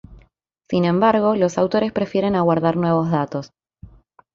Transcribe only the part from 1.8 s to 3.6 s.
prefieren aguardar nuevos datos.